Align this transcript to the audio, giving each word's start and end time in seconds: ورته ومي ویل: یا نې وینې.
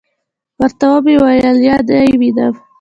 ورته 0.59 0.85
ومي 0.91 1.15
ویل: 1.23 1.57
یا 1.67 1.77
نې 1.87 2.01
وینې. 2.19 2.47